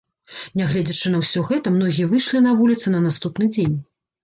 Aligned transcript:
Нягледзячы 0.61 1.11
на 1.15 1.19
ўсё 1.25 1.43
гэта, 1.51 1.75
многія 1.77 2.09
выйшлі 2.15 2.43
на 2.49 2.57
вуліцы 2.65 2.97
на 2.97 3.05
наступны 3.07 3.53
дзень. 3.55 3.81